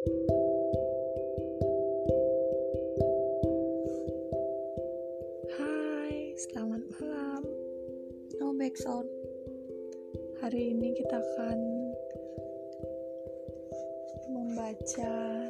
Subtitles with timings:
[0.00, 0.16] Hai,
[6.40, 7.44] selamat malam.
[8.40, 9.04] No backsound.
[10.40, 11.58] Hari ini kita akan
[14.32, 15.44] membaca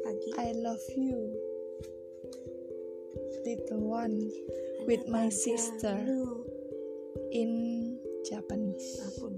[0.00, 0.30] Pagi.
[0.40, 1.28] I love you
[3.44, 4.32] little one
[4.88, 6.00] with my sister
[7.36, 7.52] in
[8.24, 9.12] Japanese.
[9.12, 9.28] Aku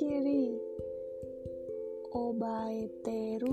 [0.00, 0.56] Hakiri
[2.16, 3.52] Obaeteru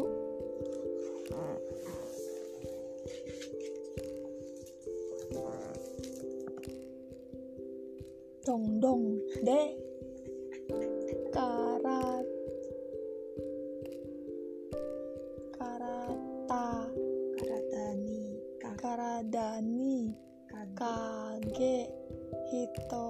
[8.47, 9.75] Dong dong de.
[11.35, 12.27] Karat.
[15.51, 16.67] Karata.
[17.35, 20.15] Karata ni kage Karadani
[20.79, 21.91] kage.
[21.91, 23.06] Kage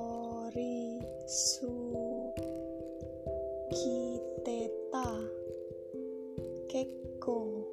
[6.67, 7.63] Kekko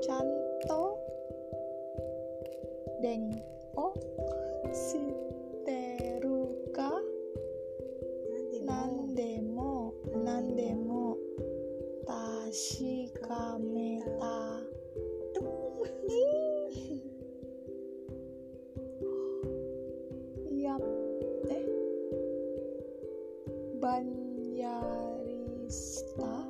[0.00, 0.96] Chanto
[3.02, 3.42] Deng
[3.76, 3.92] O
[4.72, 5.68] Siteruka
[8.64, 9.92] Nandemo.
[10.24, 11.20] Nandemo.
[12.08, 14.64] Tashikameta
[20.58, 20.82] Yap
[21.52, 21.68] eh
[23.78, 26.47] Banyarista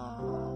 [0.00, 0.49] uh,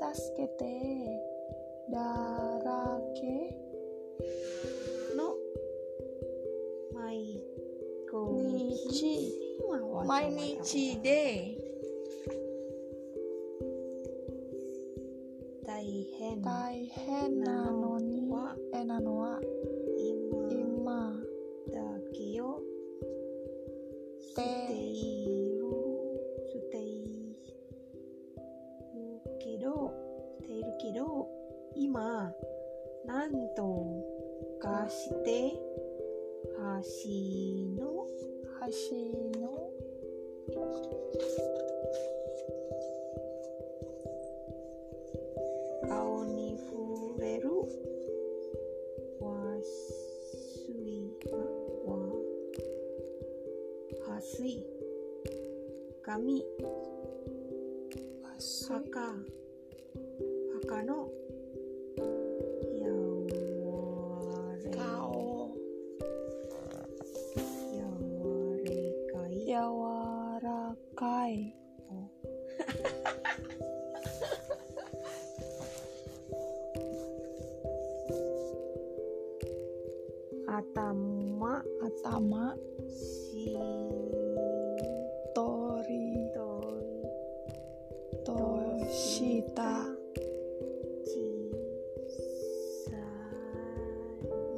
[0.00, 1.20] Tasukete
[1.90, 3.54] Darake
[5.16, 5.34] の
[6.94, 7.40] 毎
[8.34, 9.32] 日
[9.68, 11.56] は毎日で
[15.66, 15.84] 大
[16.18, 19.40] 変大変なのにはえなのは
[45.87, 47.49] 顔に触れる。
[49.19, 49.27] わ
[49.63, 51.33] すいは
[54.15, 54.63] はすい。
[56.03, 56.43] 髪
[58.67, 58.79] 墓
[60.63, 61.09] 墓の
[62.79, 62.87] や
[63.65, 63.69] わ
[64.63, 64.79] らか
[69.35, 69.49] い。
[69.49, 71.55] やわらかい。
[80.71, 82.55] Atama, atama,
[82.87, 83.51] si
[85.35, 86.11] Tori.
[86.31, 86.71] Tori
[88.23, 89.91] Toshita.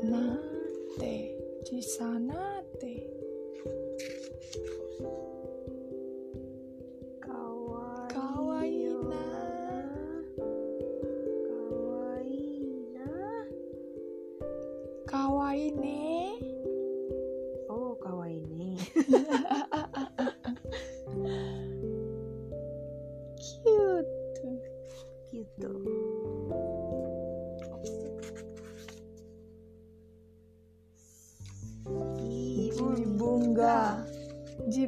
[0.05, 1.33] Chisanate
[1.65, 3.22] Chisanate.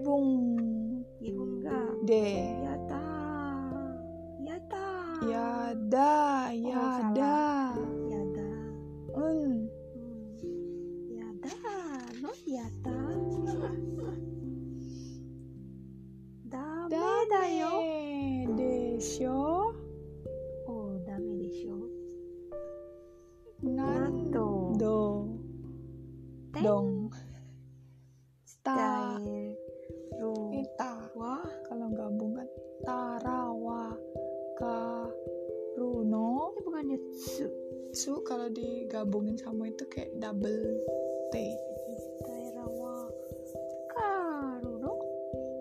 [0.06, 0.45] teve um
[32.06, 32.46] gabungan
[32.86, 33.98] tarawa
[34.62, 36.54] karuno.
[36.54, 37.50] Ini bukannya su?
[37.98, 40.86] Su kalau digabungin sama itu kayak double
[41.34, 41.36] t.
[42.22, 43.10] Daerah wa
[43.90, 45.02] karuno?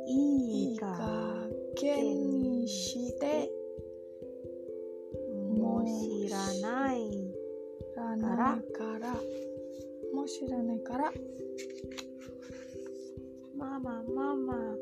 [0.04, 1.48] Ika
[1.80, 3.48] ken shite
[5.56, 7.24] mo shiranai
[7.96, 9.16] ranai kara.
[10.12, 11.08] Mo shiranai kara.
[13.56, 14.76] Mama mama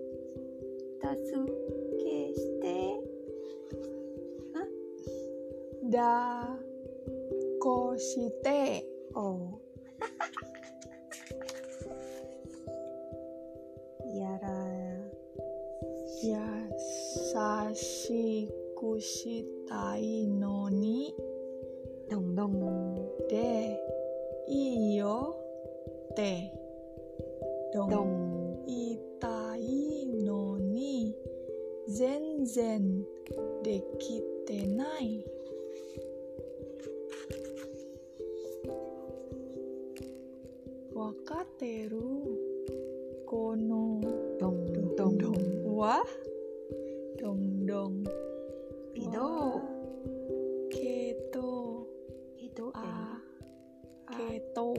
[1.02, 3.02] kita suke shite
[5.90, 6.46] da
[7.58, 8.86] ko shite
[9.18, 9.58] oh
[14.14, 14.62] yara
[16.22, 17.74] yasashiku
[19.02, 21.10] shitai no ni
[22.06, 22.62] dong dong
[23.26, 23.74] de
[24.46, 25.34] iyo
[26.14, 26.46] te
[27.74, 28.31] dong, dong.
[31.92, 33.04] 全然
[33.62, 35.24] できてない。
[40.94, 42.00] わかってる？
[43.26, 44.00] この
[44.40, 45.18] ドンドン。
[45.18, 46.02] ドンは
[47.20, 48.04] ドンドン。
[48.94, 49.60] 微ど
[50.70, 51.86] けど
[52.38, 53.20] けどあ
[54.10, 54.74] けど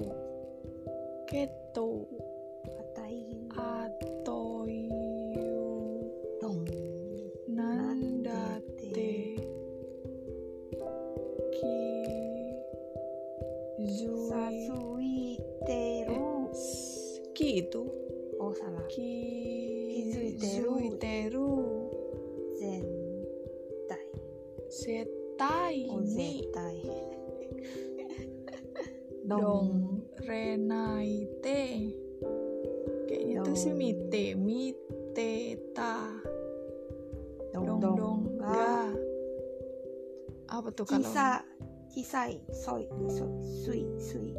[17.53, 17.83] き itu
[18.39, 19.01] oh salah 気
[20.13, 21.39] づいてるづいてる
[22.59, 23.99] zentai
[24.69, 26.83] 絶対 oh に zentai
[29.27, 31.93] ど dong んれないで
[33.09, 33.81] kayaknya tuh sih Dong.
[33.81, 35.33] mite mite
[35.73, 36.09] ta
[37.53, 38.93] dong dong dong dong ga ga
[40.49, 41.45] apa tuh kalau kisa
[41.93, 43.33] kisai soy soy
[43.65, 44.33] sui sui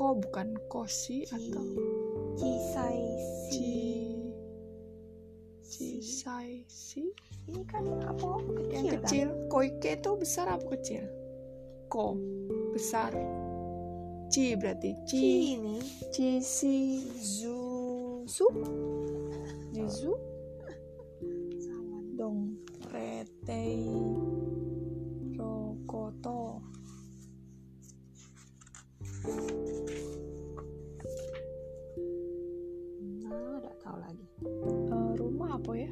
[0.00, 1.60] ko bukan kosi atau?
[2.40, 3.04] Kisai
[3.52, 3.76] si.
[5.60, 6.24] Ci si.
[6.24, 7.12] Cisai si.
[7.44, 8.40] Ini kan apa?
[8.40, 8.94] Kecil yang kan?
[9.04, 9.28] kecil.
[9.52, 11.04] Koike itu besar apa kecil?
[11.92, 12.16] Ko.
[12.72, 13.12] Besar.
[14.32, 14.96] Ci berarti.
[15.04, 15.20] Ci.
[15.60, 15.76] Ini.
[16.08, 17.04] Ci si.
[17.20, 18.24] Zu.
[18.24, 18.48] Su?
[19.76, 20.16] Jizu
[21.68, 22.56] sama dong.
[22.88, 23.84] Retei
[25.36, 26.49] rokoto
[33.40, 34.26] udah tahu lagi.
[34.44, 35.90] Eh, rumah apa ya?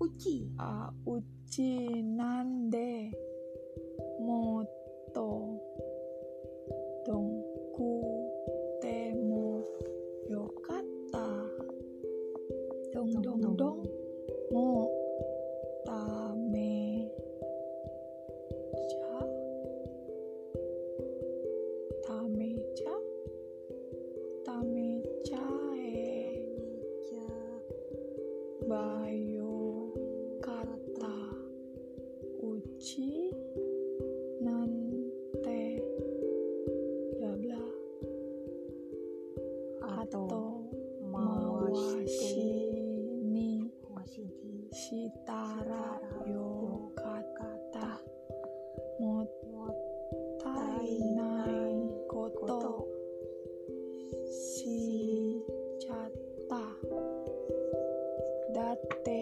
[0.00, 0.48] Uci.
[0.56, 3.12] A uchi nande.
[4.24, 5.30] Moto.
[7.04, 7.28] Dong
[7.76, 7.90] ku
[8.80, 9.64] temo.
[10.28, 11.58] Yokata
[12.98, 13.78] dong dong dong
[14.50, 14.90] mo
[15.86, 17.06] tame
[18.90, 19.27] cha
[44.88, 46.00] shitara
[46.32, 46.48] yo
[46.96, 47.88] kata
[49.00, 51.76] motai nai
[52.08, 52.88] koto
[54.40, 54.80] shi
[55.84, 56.64] chata
[58.56, 59.20] date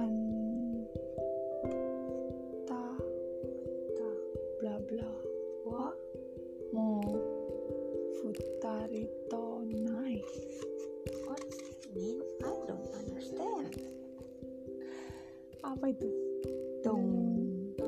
[0.00, 1.14] anta
[4.58, 5.10] bla bla
[5.70, 5.86] wa
[6.74, 6.88] mo
[8.18, 9.44] futarito
[9.86, 10.18] nai.
[11.22, 11.46] What
[11.94, 12.33] mean
[15.64, 16.08] apa itu?
[16.84, 17.08] Dong.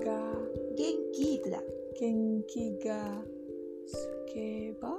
[0.01, 0.25] Ga.
[0.73, 1.65] Genki itu dah.
[1.93, 3.21] Genki ga.
[3.87, 4.97] Sukeba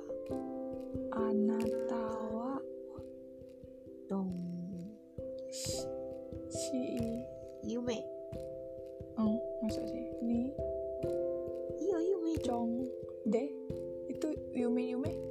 [1.11, 2.55] anata wa
[4.05, 4.31] dong.
[5.49, 5.81] Shi.
[6.53, 6.81] Shi
[7.65, 7.97] yume.
[9.17, 10.53] Oh masa sih ni.
[11.81, 12.31] Iya yume.
[12.45, 12.85] Jong
[13.25, 13.49] de.
[14.07, 15.26] Itu Yume Yume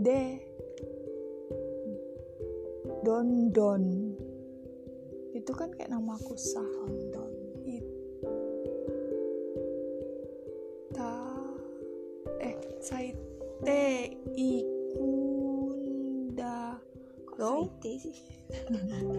[0.00, 0.40] de
[3.04, 3.84] don don.
[5.36, 6.64] Itu kan kayak nama aku sah.
[6.88, 7.32] London
[10.90, 11.16] ita
[12.40, 15.60] eh saite ikunda.
[17.28, 17.40] Kok
[17.80, 18.16] saite sih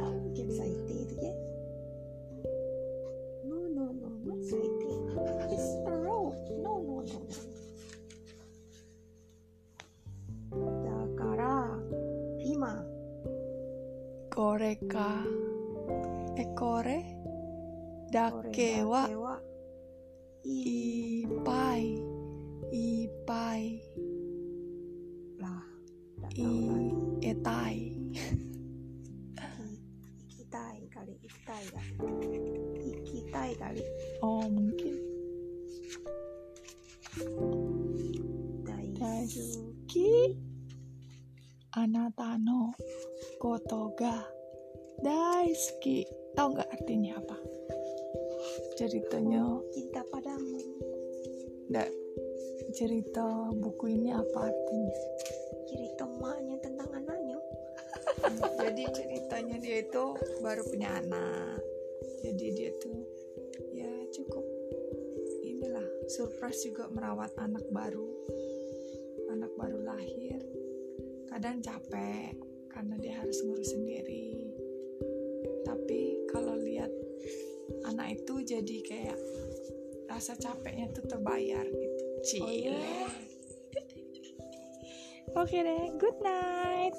[14.71, 15.19] mereka
[16.39, 17.03] ekore
[18.07, 19.03] dakewa.
[20.47, 21.99] Ipai.
[22.71, 23.63] Ipai.
[25.43, 25.67] Lah
[26.39, 26.47] i
[27.19, 27.99] etai.
[30.23, 31.83] Ikitai kali ikitai ya
[32.79, 33.83] ikitai kali.
[34.23, 34.95] Oh mungkin.
[38.95, 40.39] Daisuki
[41.75, 42.71] Anata no
[43.35, 44.40] Koto ga
[45.01, 46.05] daisuki
[46.37, 47.37] tahu nggak artinya apa?
[48.77, 49.61] Ceritanya.
[49.73, 50.61] Cinta padamu.
[51.69, 51.89] Nggak.
[52.71, 54.95] Cerita buku ini apa artinya?
[55.67, 57.37] Cerita emaknya tentang anaknya.
[58.61, 60.03] Jadi ceritanya dia itu
[60.39, 61.59] baru punya anak.
[62.21, 63.01] Jadi dia tuh
[63.73, 64.45] ya cukup
[65.41, 68.07] inilah surprise juga merawat anak baru.
[69.33, 70.39] Anak baru lahir.
[71.27, 72.37] Kadang capek
[72.71, 74.50] karena dia harus ngurus sendiri
[75.65, 76.91] tapi kalau lihat
[77.87, 79.19] anak itu jadi kayak
[80.11, 82.77] rasa capeknya tuh terbayar gitu Cile.
[85.31, 86.93] Oke deh, good night.